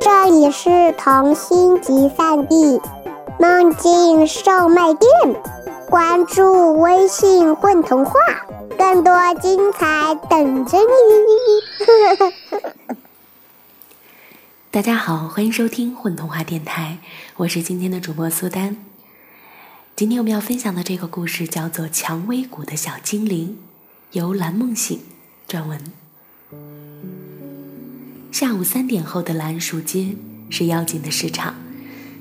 [0.00, 2.80] 这里是童心集散地，
[3.40, 5.10] 梦境售卖店。
[5.90, 8.12] 关注微信“混童话”，
[8.78, 10.84] 更多精彩等着你。
[14.70, 16.98] 大家好，欢迎收听混童话电台，
[17.38, 18.76] 我是今天的主播苏丹。
[19.96, 23.58] 今天我们要分享的这个故事叫做《蔷薇谷的小精灵》，
[24.16, 25.00] 由蓝梦醒
[25.48, 26.01] 撰文。
[28.32, 30.16] 下午三点后的蓝树街
[30.48, 31.54] 是妖精的市场，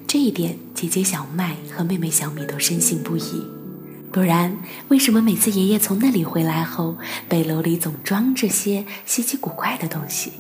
[0.06, 3.42] 这一点姐姐小麦和妹妹小米都深信不疑。
[4.12, 4.58] 不然，
[4.90, 6.98] 为什么每次爷爷从那里回来后，
[7.30, 10.34] 背篓里总装着些稀奇古怪的东西？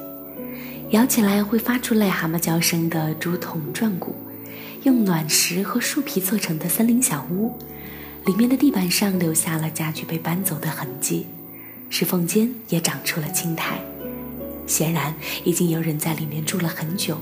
[0.89, 4.13] 摇起来会发出癞蛤蟆叫声的竹筒转鼓，
[4.83, 7.58] 用卵石和树皮做成的森林小屋，
[8.25, 11.27] 里面的地板上留下了家具被搬走的痕迹，
[11.89, 13.80] 石缝间也长出了青苔。
[14.71, 17.17] 显然，已经有人在里面住了很久。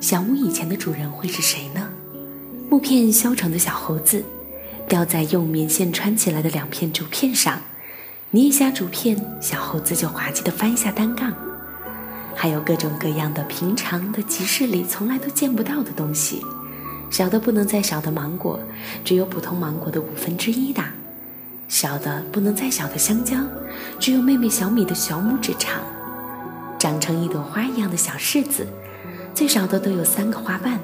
[0.00, 1.90] 小屋以前的主人会是谁呢？
[2.70, 4.24] 木片削成的小猴子，
[4.88, 7.60] 吊在用棉线穿起来的两片竹片上，
[8.30, 11.34] 捏一下竹片，小猴子就滑稽地翻一下单杠。
[12.34, 16.40] 还有各种各样的平常的集市里从来都见不到的东西，
[17.10, 18.58] 小的不能再小的芒果，
[19.04, 20.84] 只有普通芒果的五分之一大；
[21.68, 23.36] 小的不能再小的香蕉，
[24.00, 25.78] 只有妹妹小米的小拇指长；
[26.84, 28.66] 长成一朵花一样的小柿子，
[29.34, 30.76] 最少的都有三个花瓣；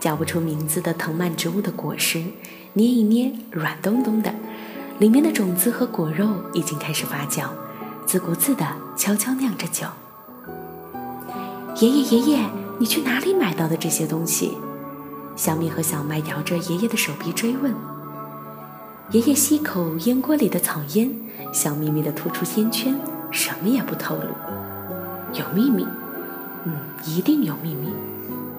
[0.00, 2.24] 叫不出名字的藤蔓植物的果实，
[2.72, 4.34] 捏一捏软咚咚的，
[4.98, 7.50] 里面的种子和果肉已经开始发酵，
[8.04, 9.86] 自顾自地悄悄酿着酒。
[11.76, 12.40] 爷爷，爷爷，
[12.80, 14.58] 你去哪里买到的这些东西？
[15.36, 17.72] 小米和小麦摇着爷爷的手臂追问。
[19.12, 21.14] 爷爷吸口烟锅里的草烟，
[21.52, 22.98] 笑眯眯地吐出烟圈，
[23.30, 24.65] 什么也不透露。
[25.32, 25.86] 有秘密？
[26.64, 26.72] 嗯，
[27.04, 27.92] 一定有秘密，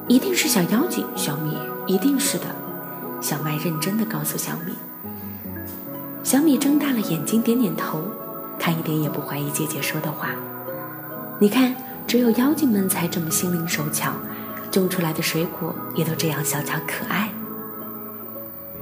[0.07, 1.05] 一定是小妖精。
[1.15, 2.45] 小米，一定是的。
[3.21, 4.73] 小麦认真的告诉小米。
[6.23, 8.01] 小米睁大了眼睛，点点头，
[8.59, 10.29] 他一点也不怀疑姐姐说的话。
[11.39, 11.75] 你看。
[12.07, 14.13] 只有妖精们才这么心灵手巧，
[14.71, 17.29] 种出来的水果也都这样小巧可爱。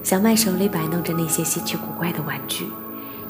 [0.03, 2.67] 小麦手里摆弄着那些稀奇古怪的玩具，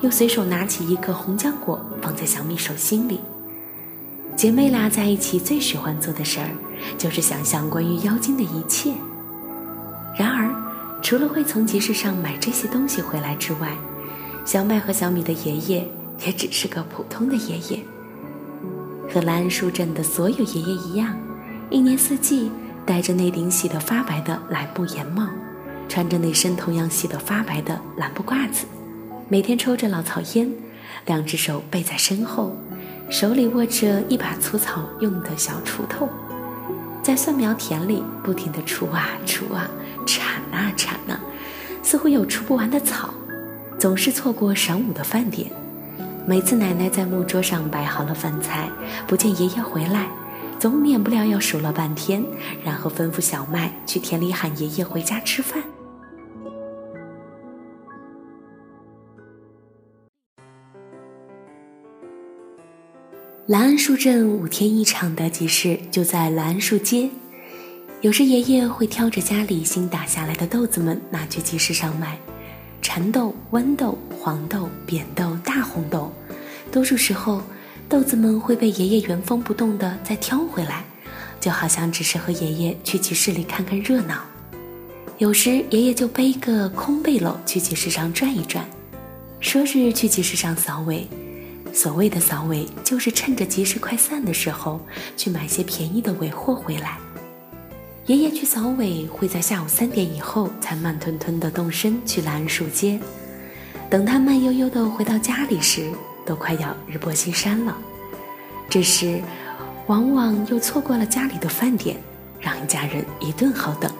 [0.01, 3.21] 又随手拿起一个红浆果放在小米手心里。
[4.35, 6.49] 姐妹俩在一起最喜欢做的事儿，
[6.97, 8.91] 就是想象关于妖精的一切。
[10.17, 10.53] 然而，
[11.01, 13.69] 除了会从集市上买这些东西回来之外，
[14.43, 15.87] 小麦和小米的爷爷
[16.25, 17.79] 也只是个普通的爷爷。
[19.09, 21.17] 和蓝树镇的所有爷爷一样，
[21.69, 22.51] 一年四季
[22.85, 25.29] 戴着那顶洗得发白的蓝布檐帽，
[25.87, 28.65] 穿着那身同样洗得发白的蓝布褂子，
[29.29, 30.51] 每天抽着老草烟，
[31.05, 32.57] 两只手背在身后，
[33.09, 36.09] 手里握着一把粗草用的小锄头，
[37.03, 39.69] 在蒜苗田里不停地锄啊锄啊，
[40.05, 41.19] 铲啊铲啊，
[41.83, 43.13] 似乎有锄不完的草，
[43.77, 45.49] 总是错过晌午的饭点。
[46.25, 48.67] 每次奶奶在木桌上摆好了饭菜，
[49.05, 50.07] 不见爷爷回来，
[50.59, 52.25] 总免不了要数了半天，
[52.63, 55.61] 然后吩咐小麦去田里喊爷爷回家吃饭。
[63.47, 67.07] 蓝桉树镇五天一场的集市就在蓝桉树街，
[68.01, 72.17] 有时爷爷会挑着家里新打下来的豆子们拿去集市上卖。
[72.81, 76.11] 蚕豆、豌豆、黄豆、扁豆、大红豆，
[76.71, 77.39] 多数时候，
[77.87, 80.83] 豆子们会被爷爷原封不动的再挑回来，
[81.39, 84.25] 就好像只是和爷爷去集市里看看热闹。
[85.19, 88.65] 有时爷爷就背个空背篓去集市上转一转，
[89.39, 91.07] 说是去集市上扫尾。
[91.75, 94.79] 所谓的扫尾，就是趁着集市快散的时候，
[95.17, 96.97] 去买些便宜的尾货回来。
[98.05, 102.97] 爷爷去扫尾，会在下午三点以后才慢吞吞地动身去蓝树街。
[103.89, 105.91] 等他慢悠悠地回到家里时，
[106.25, 107.75] 都快要日薄西山了。
[108.69, 109.21] 这时，
[109.87, 111.97] 往往又错过了家里的饭点，
[112.39, 113.91] 让一家人一顿好等。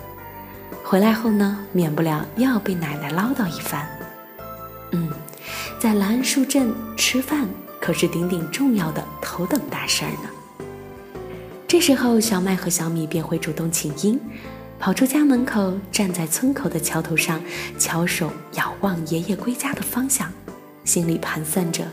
[0.82, 3.86] 回来后呢，免不了又要被奶奶唠叨一番。
[4.94, 5.12] 嗯，
[5.78, 7.46] 在蓝树镇吃饭
[7.86, 10.30] 可是顶顶重要的头等大事儿呢。
[11.68, 14.18] 这时候，小麦和小米便会主动请缨，
[14.80, 17.40] 跑出家门口，站在村口的桥头上，
[17.78, 20.32] 翘首遥望爷爷归家的方向，
[20.84, 21.86] 心里盘算着：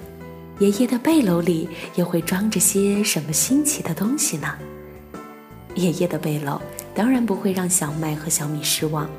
[0.60, 4.48] 爷爷的背篓里又会装着些什么新奇的东西呢？
[5.74, 6.58] 爷爷的背篓
[6.94, 9.10] 当然不会让小麦和小米失望。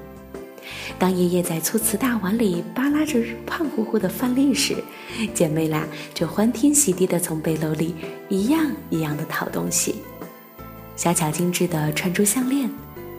[0.98, 4.75] 当爷爷在粗瓷大碗里扒拉着胖乎乎的饭粒时，
[5.33, 7.95] 姐妹俩就欢天喜地地从背篓里
[8.30, 9.95] 一样一样的讨东西。
[10.95, 12.69] 小巧精致的串珠项链，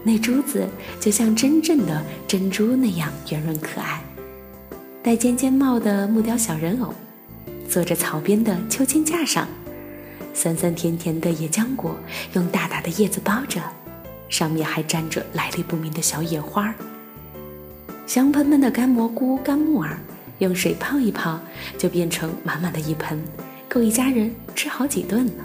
[0.03, 0.69] 那珠子
[1.01, 4.03] 就像真正的珍珠那样圆润可爱。
[5.03, 6.95] 戴尖尖帽的木雕小人偶，
[7.69, 9.47] 坐着草编的秋千架上，
[10.33, 11.97] 酸酸甜甜的野浆果
[12.33, 13.61] 用大大的叶子包着，
[14.29, 16.75] 上面还沾着来历不明的小野花儿。
[18.07, 19.99] 香喷喷的干蘑菇、干木耳，
[20.39, 21.41] 用水泡一泡，
[21.79, 23.23] 就变成满满的一盆，
[23.69, 25.45] 够一家人吃好几顿呢。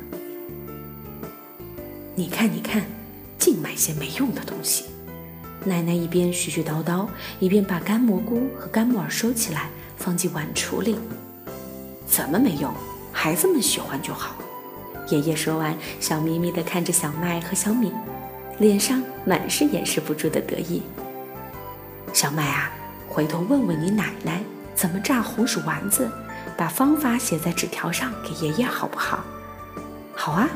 [2.15, 2.83] 你看，你看，
[3.38, 4.85] 净买些没用的东西。
[5.63, 7.07] 奶奶一边絮絮叨叨，
[7.39, 10.97] 一边把干蘑菇和干木耳收起来，放进碗橱里。
[12.07, 12.73] 怎么没用？
[13.13, 14.35] 孩子们喜欢就好。
[15.09, 17.91] 爷爷说完，笑眯眯地看着小麦和小米，
[18.59, 20.83] 脸上满是掩饰不住的得意。
[22.13, 22.71] 小麦啊，
[23.07, 24.41] 回头问问你奶奶
[24.75, 26.09] 怎么炸红薯丸子，
[26.57, 29.23] 把方法写在纸条上给爷爷好不好？
[30.13, 30.50] 好啊，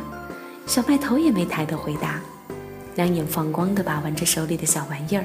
[0.66, 2.20] 小麦头也没抬的回答，
[2.96, 5.24] 两眼放光的把玩着手里的小玩意儿。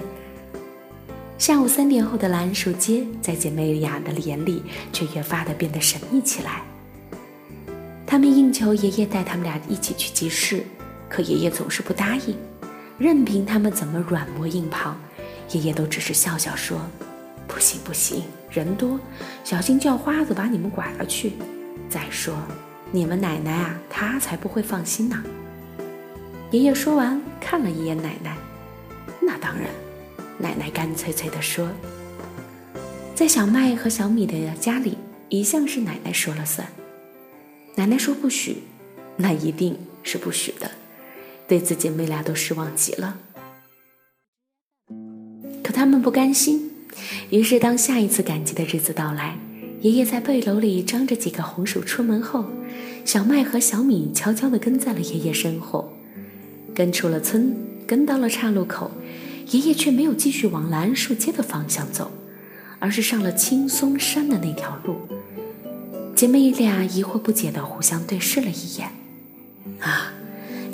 [1.38, 6.62] 下午三点后的蓝树街，在姐妹俩的眼里却越发的变得神秘起来。
[8.06, 10.64] 他们应求爷爷带他们俩一起去集市，
[11.08, 12.36] 可爷爷总是不答应，
[12.98, 14.94] 任凭他们怎么软磨硬泡。
[15.50, 16.78] 爷爷都只是笑笑说
[17.48, 19.00] ：“不行不行，人多，
[19.44, 21.32] 小心叫花子把你们拐了去。
[21.88, 22.36] 再说，
[22.92, 25.22] 你们奶奶啊，她才不会放心呢。”
[26.50, 28.36] 爷爷说完，看了一眼奶奶，
[29.20, 29.68] 那当然，
[30.38, 31.68] 奶奶干脆脆地说
[33.14, 34.98] ：“在小麦和小米的家里，
[35.28, 36.68] 一向是奶奶说了算。
[37.74, 38.62] 奶奶说不许，
[39.16, 40.70] 那一定是不许的。”
[41.48, 43.16] 对此，姐妹俩都失望极了。
[45.68, 46.70] 可他们不甘心，
[47.28, 49.36] 于是当下一次赶集的日子到来，
[49.82, 52.46] 爷爷在背篓里装着几个红薯出门后，
[53.04, 55.92] 小麦和小米悄悄地跟在了爷爷身后，
[56.74, 57.54] 跟出了村，
[57.86, 58.90] 跟到了岔路口，
[59.50, 62.10] 爷爷却没有继续往蓝树街的方向走，
[62.78, 64.96] 而是上了青松山的那条路。
[66.16, 68.88] 姐妹俩疑惑不解地互相对视了一眼，
[69.80, 70.14] 啊，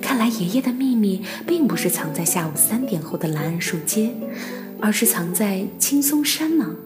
[0.01, 4.15] 看来爷爷的秘密并不是藏在下午三点后的蓝树街。
[4.85, 6.77] 而是藏在青松山呢，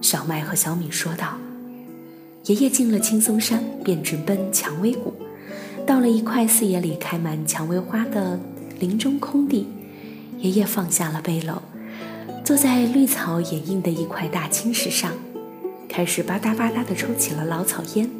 [0.00, 1.38] 小麦和小米说道。
[2.46, 5.14] 爷爷进了青松山，便直奔蔷薇谷。
[5.86, 8.40] 到了一块四野里开满蔷薇花的
[8.80, 9.68] 林中空地，
[10.38, 11.60] 爷爷放下了背篓，
[12.44, 15.12] 坐在绿草掩映的一块大青石上，
[15.88, 18.10] 开始吧嗒吧嗒地抽起了老草烟，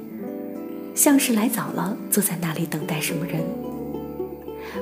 [0.95, 3.43] 像是来早了，坐在那里等待什么人。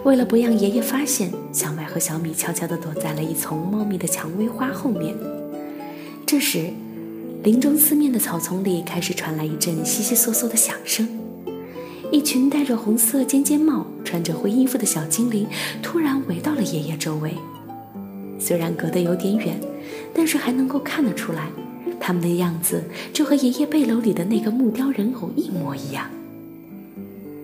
[0.05, 5.15] 为了不让爷爷发现，小麦和小米悄悄地躲在了一丛茂密的蔷薇花后面。
[6.25, 6.71] 这时，
[7.43, 11.09] 林中四面的草丛里开始传来一阵悉悉嗦嗦的响声。
[12.13, 15.47] 一群戴着红色尖尖帽、穿着灰衣服的小精灵
[15.83, 17.35] 突然围到了爷爷周围。
[18.39, 19.59] 虽然隔得有点远，
[20.15, 21.49] 但是还能够看得出来，
[21.99, 26.09] 他们的样子就和爷爷背篓里的那个木雕人偶一模一样。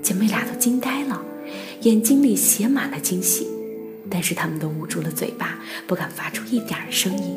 [0.00, 1.20] 姐妹俩都惊呆了。
[1.82, 3.48] 眼睛里写满了惊喜，
[4.08, 7.36] 但是他们都捂住了嘴巴，不敢发出一点声音。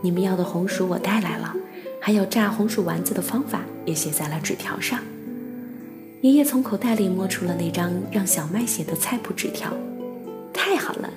[0.00, 1.52] 你们要的红薯我带来了，
[2.00, 5.00] 还有炸红薯丸子的方法也写在了纸条上。
[6.20, 9.76] 爷爷从口袋里摸出了那张让小麦写的菜谱纸条，
[10.52, 11.10] 太好了，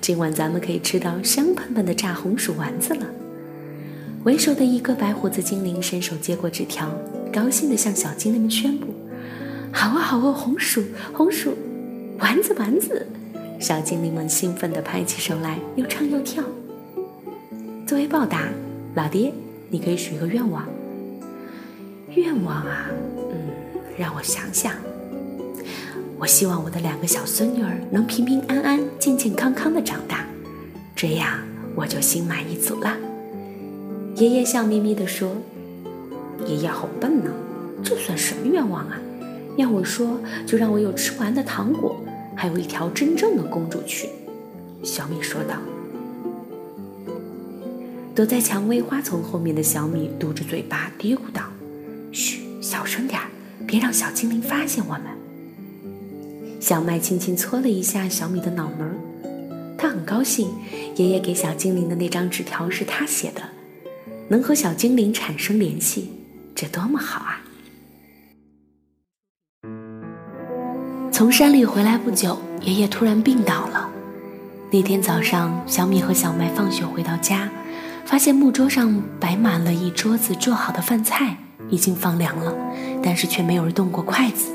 [0.00, 3.06] 今晚咱们可以吃到香喷喷的炸红薯丸子了。
[4.22, 6.88] 为首的一个白胡子精灵伸手接过纸条，
[7.32, 8.86] 高兴地向小精灵们宣布。
[9.72, 10.82] 好啊，好啊，红薯，
[11.12, 11.56] 红薯，
[12.18, 13.06] 丸子，丸子！
[13.60, 16.42] 小精灵们兴奋地拍起手来，又唱又跳。
[17.86, 18.48] 作为报答，
[18.94, 19.32] 老爹，
[19.68, 20.64] 你可以许个愿望。
[22.14, 22.86] 愿望啊，
[23.30, 23.36] 嗯，
[23.96, 24.72] 让我想想。
[26.18, 30.26] 我希望我的两个小孙女儿能平平安安、健健康康的长大，
[30.96, 31.38] 这样
[31.74, 32.96] 我就心满意足了。
[34.16, 35.36] 爷爷笑眯眯地说
[36.44, 37.30] ：“爷爷好笨呢，
[37.84, 38.98] 这算什么愿望啊？”
[39.58, 42.00] 要我说，就让我有吃不完的糖果，
[42.36, 44.08] 还有一条真正的公主裙。”
[44.84, 45.56] 小米说道。
[48.14, 51.42] 躲在蔷薇花丛后面的小米嘟着嘴巴嘀咕道
[52.12, 53.26] ：“嘘，小声点儿，
[53.66, 55.02] 别让小精灵发现我们。”
[56.60, 58.94] 小麦轻轻搓了一下小米的脑门儿，
[59.76, 60.48] 他很高兴，
[60.94, 63.42] 爷爷给小精灵的那张纸条是他写的，
[64.28, 66.10] 能和小精灵产生联系，
[66.54, 67.24] 这多么好！
[71.18, 73.90] 从山里回来不久，爷爷突然病倒了。
[74.70, 77.48] 那天早上，小米和小麦放学回到家，
[78.04, 81.36] 发现木桌上摆满了一桌子做好的饭菜，
[81.70, 82.54] 已经放凉了，
[83.02, 84.52] 但是却没有人动过筷子。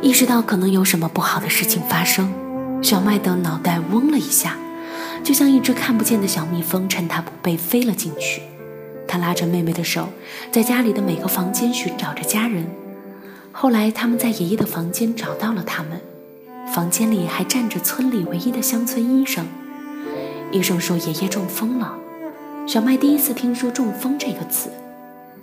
[0.00, 2.32] 意识到可能有什么不好的事情发生，
[2.80, 4.56] 小麦的脑袋嗡了一下，
[5.24, 8.40] 就像一只看不见的小蜜蜂趁他不备飞了进去。
[9.08, 10.08] 他拉着妹妹的手，
[10.52, 12.64] 在家里的每个房间寻找着家人。
[13.52, 16.00] 后来他们在爷爷的房间找到了他们，
[16.74, 19.46] 房间里还站着村里唯一的乡村医生。
[20.50, 21.94] 医生说爷爷中风了。
[22.66, 24.70] 小麦第一次听说“中风”这个词。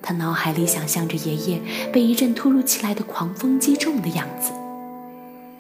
[0.02, 1.62] 他脑海里想象着爷爷
[1.92, 4.52] 被一阵突如其来的狂风击中的样子。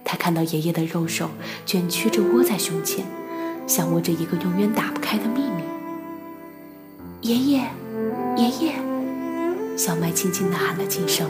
[0.03, 1.29] 他看到爷爷的右手
[1.65, 3.05] 卷曲着窝在胸前，
[3.67, 5.63] 像握着一个永远打不开的秘密。
[7.21, 7.63] 爷爷，
[8.37, 8.73] 爷爷，
[9.77, 11.29] 小麦轻轻地喊了几声。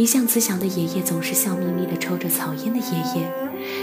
[0.00, 3.30] 一向慈祥的爷爷总是笑眯眯的抽着草烟的爷爷，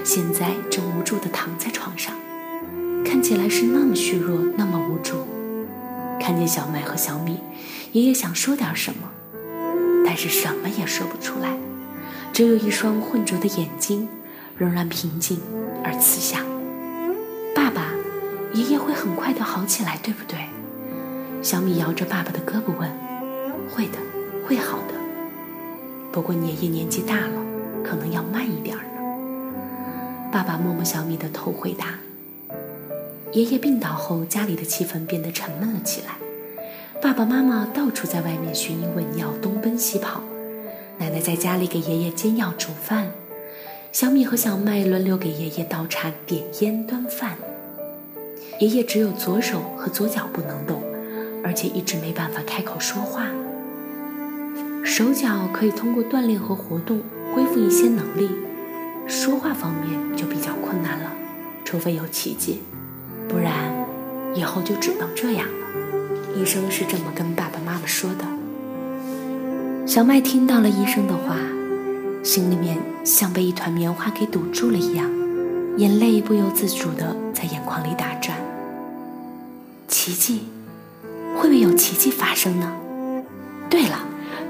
[0.04, 2.12] 现在正无助地躺在床上，
[3.06, 5.28] 看起来是那么虚弱，那么无助。
[6.20, 7.38] 看见小麦和小米。
[7.92, 9.08] 爷爷想说点什么，
[10.04, 11.56] 但是什么也说不出来，
[12.34, 14.10] 只有一双浑浊的眼睛，
[14.58, 15.40] 仍然平静
[15.84, 16.44] 而慈祥。
[17.54, 17.92] 爸爸，
[18.56, 20.40] 爷爷会很快的好起来，对不对？
[21.44, 22.90] 小米摇着爸爸的胳膊问
[23.70, 24.00] ：“会的，
[24.48, 24.96] 会好的。
[26.12, 27.46] 不过爷爷年纪大了，
[27.84, 28.84] 可能要慢一点了。”
[30.32, 32.00] 爸爸摸摸小米的头，回答
[33.32, 36.16] ：“爷爷病倒后，家里的气氛变得沉闷了起来。”
[37.02, 40.22] 爸爸妈妈到处在外面寻医问药，东奔西跑。
[40.98, 43.12] 奶奶在家里给爷爷煎药煮饭，
[43.92, 47.38] 小米和小麦轮流给爷爷倒茶、点烟、端饭。
[48.60, 50.82] 爷爷只有左手和左脚不能动，
[51.44, 53.28] 而且一直没办法开口说话。
[54.88, 57.02] 手脚可以通过锻炼和活动
[57.36, 58.30] 恢复一些能力，
[59.06, 61.12] 说话方面就比较困难了，
[61.66, 62.62] 除非有奇迹，
[63.28, 63.54] 不然
[64.34, 66.38] 以后就只能这样了。
[66.38, 68.24] 医生是这么跟爸爸妈妈说的。
[69.86, 71.36] 小麦听到了医生的话，
[72.24, 75.12] 心里面像被一团棉花给堵住了一样，
[75.76, 78.38] 眼泪不由自主的在眼眶里打转。
[79.90, 80.44] 奇迹，
[81.36, 82.74] 会不会有奇迹发生呢？
[83.70, 84.00] 对了，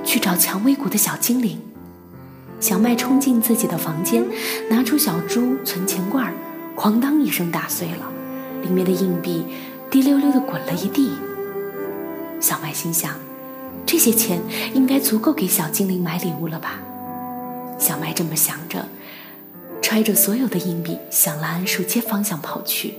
[0.03, 1.61] 去找蔷薇谷的小精灵。
[2.59, 4.25] 小麦冲进自己的房间，
[4.69, 6.33] 拿出小猪存钱罐，
[6.75, 8.11] 哐当一声打碎了，
[8.63, 9.45] 里面的硬币
[9.91, 11.11] 滴溜溜的滚了一地。
[12.39, 13.15] 小麦心想
[13.85, 14.41] ：“这些钱
[14.73, 16.79] 应该足够给小精灵买礼物了吧？”
[17.77, 18.87] 小麦这么想着，
[19.81, 22.95] 揣着所有的硬币向蓝桉树街方向跑去。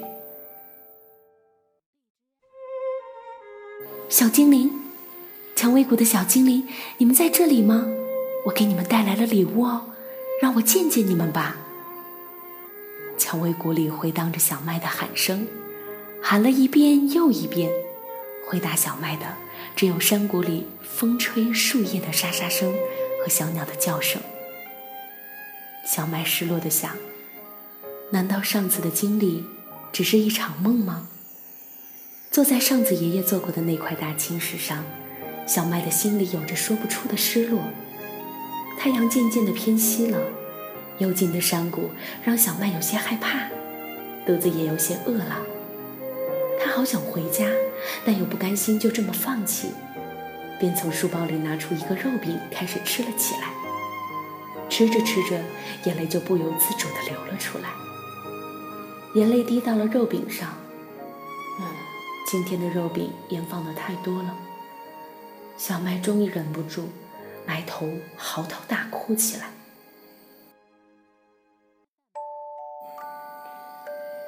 [4.09, 4.71] 小精灵，
[5.59, 7.85] 蔷薇谷的小精灵，你们在这里吗？
[8.45, 9.87] 我给你们带来了礼物哦，
[10.41, 11.57] 让我见见你们吧。
[13.19, 15.49] 蔷薇谷里回荡着小麦的喊声，
[16.23, 17.73] 喊了一遍又一遍。
[18.47, 19.35] 回答小麦的
[19.75, 22.73] 只有山谷里风吹树叶的沙沙声
[23.21, 24.23] 和小鸟的叫声。
[25.85, 26.93] 小麦失落的想：
[28.13, 29.45] 难道上次的经历
[29.91, 31.09] 只是一场梦吗？
[32.31, 34.85] 坐在上次爷爷坐过的那块大青石上，
[35.49, 37.61] 小麦的心里有着说不出的失落。
[38.79, 40.21] 太阳渐渐的偏西了，
[40.99, 41.91] 幽静的山谷
[42.23, 43.49] 让小麦有些害怕，
[44.25, 45.41] 肚子也有些饿了。
[46.63, 47.47] 他好想回家。
[48.05, 49.69] 但又不甘心就这么放弃，
[50.59, 53.49] 便从书包里拿出一个肉饼，开始吃了起来。
[54.69, 55.41] 吃着吃着，
[55.85, 57.69] 眼泪就不由自主地流了出来。
[59.15, 60.49] 眼泪滴到了肉饼上，
[61.61, 61.67] 嗯，
[62.29, 64.37] 今天的肉饼盐放的太多了。
[65.59, 66.89] 小麦终于忍不住，
[67.45, 69.51] 埋头嚎啕大哭起来。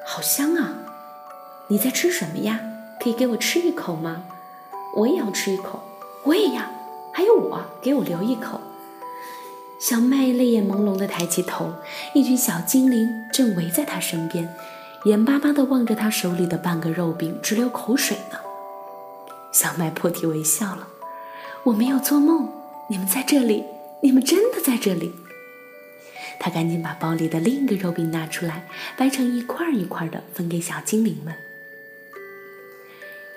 [0.05, 0.75] 好香啊！
[1.69, 2.59] 你在吃什么呀？
[3.01, 4.25] 可以给我吃一口吗？
[4.97, 5.81] 我也要吃一口，
[6.25, 6.65] 我也要，
[7.15, 8.61] 还有我，给我留一口。
[9.79, 11.73] 小麦泪眼朦胧地抬起头，
[12.13, 14.53] 一群小精灵正围在他身边，
[15.05, 18.39] 眼巴巴地望着他手里的半个肉饼，直流口水呢。
[19.53, 20.89] 小麦破涕为笑了，
[21.65, 22.49] 我没有做梦，
[22.89, 23.65] 你们在这里，
[24.03, 25.13] 你们真的在这里。
[26.39, 31.35] 他赶紧把包里的另一个肉饼拿出来，掰成一块一块的分给小精灵们。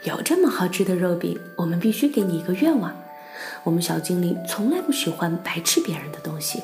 [0.04, 2.96] 有这么好吃的肉饼，我们必须给你一个愿望。
[3.64, 6.64] 我们小精灵从来不喜欢白吃别人的东西。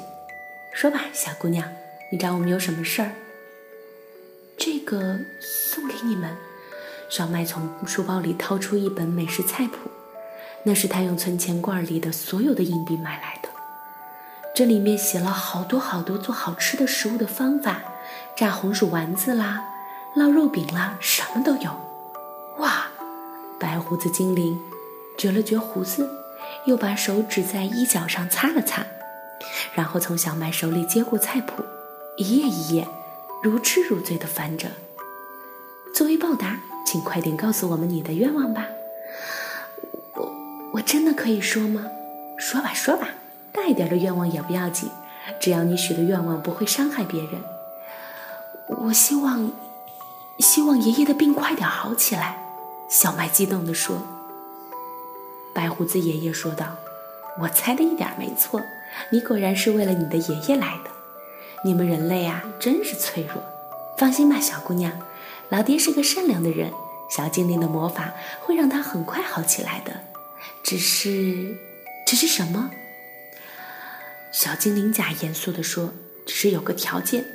[0.73, 1.67] 说吧，小姑娘，
[2.09, 3.11] 你找我们有什么事儿？
[4.57, 6.37] 这个送给你们。
[7.09, 9.89] 小麦从书包里掏出一本美食菜谱，
[10.63, 13.49] 那是他用存钱罐里的所有的硬币买来的。
[14.55, 17.81] 这里面写了好多好多做好吃的食物的方法，
[18.35, 19.63] 炸红薯丸子啦，
[20.15, 21.71] 烙肉饼啦，什么都有。
[22.57, 22.87] 哇！
[23.57, 24.59] 白胡子精灵
[25.17, 26.09] 撅了撅胡子，
[26.65, 28.85] 又把手指在衣角上擦了擦，
[29.73, 31.63] 然后从小麦手里接过菜谱，
[32.17, 32.87] 一页一页，
[33.41, 34.69] 如痴如醉地翻着。
[35.93, 38.65] 作为报答，请快点告诉我们你的愿望吧。
[40.73, 41.85] 我真的可以说吗？
[42.37, 43.09] 说吧说吧，
[43.51, 44.89] 大一点的愿望也不要紧，
[45.39, 47.41] 只要你许的愿望不会伤害别人。
[48.67, 49.51] 我希望，
[50.39, 52.37] 希望爷爷的病快点好起来。
[52.87, 53.97] 小麦激动地说。
[55.53, 56.67] 白胡子爷爷说道
[57.41, 58.61] ：“我猜的一点没错，
[59.11, 60.91] 你果然是为了你的爷爷来的。
[61.63, 63.43] 你们人类啊，真是脆弱。
[63.97, 64.93] 放心吧，小姑娘。”
[65.49, 66.71] 老爹是个善良的人，
[67.09, 69.91] 小精灵的魔法会让他很快好起来的。
[70.63, 71.57] 只是，
[72.05, 72.71] 只是什么？
[74.31, 75.91] 小精灵假严肃地说
[76.25, 77.25] ：“只是有个条件，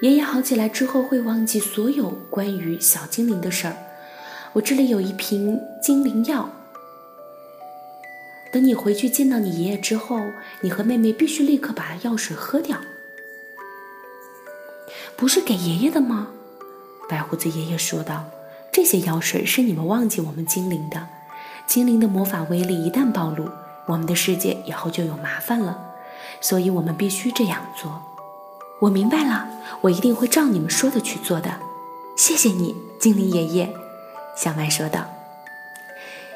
[0.00, 3.76] 爷爷好起来之后会忘记所有关于小精灵的事儿。
[4.54, 6.50] 我这里有一瓶精灵药，
[8.50, 10.20] 等你回去见到你爷爷之后，
[10.62, 12.80] 你和妹妹必须立刻把药水喝掉。
[15.16, 16.28] 不是给爷爷的吗？”
[17.08, 18.24] 白胡子爷爷说道
[18.72, 21.06] ：“这些药水是你们忘记我们精灵的。
[21.66, 23.48] 精灵的魔法威力一旦暴露，
[23.86, 25.78] 我们的世界以后就有麻烦了。
[26.40, 28.02] 所以我们必须这样做。
[28.80, 29.48] 我明白了，
[29.82, 31.60] 我一定会照你们说的去做的。
[32.16, 33.72] 谢谢你，精灵爷爷。”
[34.36, 35.06] 小麦说道。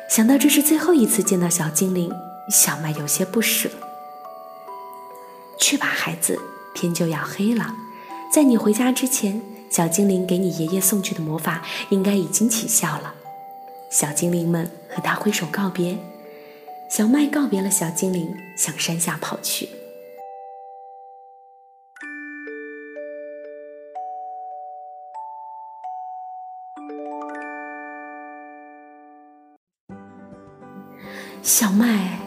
[0.09, 2.13] 想到这是最后一次见到小精灵，
[2.49, 3.69] 小麦有些不舍。
[5.59, 6.41] 去吧，孩子，
[6.75, 7.75] 天就要黑了，
[8.33, 9.43] 在你回家之前。
[9.69, 13.15] 小精灵给你爷爷送去的魔法应该已经起效了。
[13.99, 15.97] 小精灵们和他挥手告别，
[16.87, 19.71] 小麦告别了小精灵，向山下跑去。
[31.43, 32.19] 小麦，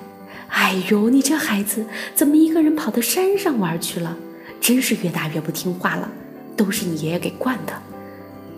[0.47, 1.85] 哎呦，你这孩子
[2.15, 4.17] 怎么一个人跑到山上玩去了？
[4.59, 6.09] 真是越大越不听话了。
[6.57, 7.79] 都是你爷爷给惯的，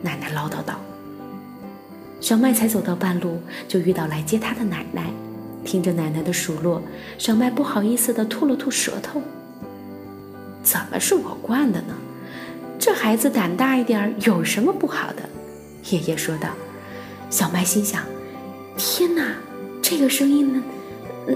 [0.02, 0.80] 奶奶唠叨道。
[2.22, 5.12] 小麦才走到半路，就遇到来接他的奶奶。
[5.66, 6.82] 听着奶奶的数落，
[7.18, 9.22] 小麦不好意思地吐了吐舌头。
[10.64, 11.96] 怎么是我惯的呢？
[12.80, 15.28] 这孩子胆大一点有什么不好的？
[15.90, 16.50] 爷爷说道。
[17.30, 18.04] 小麦心想：
[18.78, 19.36] 天哪，
[19.82, 20.64] 这个声音呢？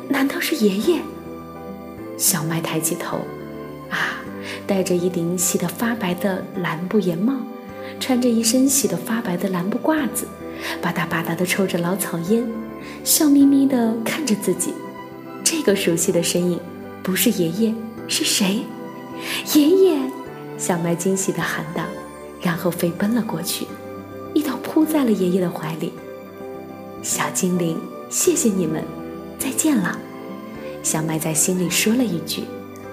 [0.10, 1.02] 难道是爷爷？
[2.18, 3.18] 小麦抬起头，
[3.90, 4.22] 啊！
[4.68, 7.34] 戴着一顶洗得发白的蓝布檐帽，
[8.00, 10.26] 穿着一身洗得发白的蓝布褂子，
[10.82, 12.46] 吧嗒吧嗒地抽着老草烟，
[13.04, 14.74] 笑眯眯地看着自己。
[15.44, 16.60] 这个熟悉的身影，
[17.04, 17.74] 不是爷爷，
[18.08, 18.62] 是谁？
[19.54, 19.98] 爷爷！
[20.58, 21.84] 小麦惊喜地喊道，
[22.42, 23.66] 然后飞奔了过去，
[24.34, 25.94] 一头扑在了爷爷的怀里。
[27.02, 28.84] 小精灵，谢谢你们，
[29.38, 30.00] 再见了。
[30.82, 32.44] 小麦在心里说了一句，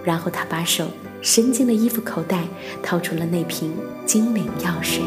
[0.05, 0.87] 然后他把手。
[1.25, 2.43] 伸进了衣服口袋，
[2.83, 3.73] 掏出了那瓶
[4.05, 5.01] 精灵药水。